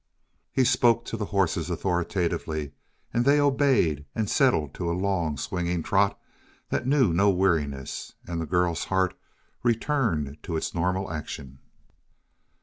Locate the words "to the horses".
1.05-1.69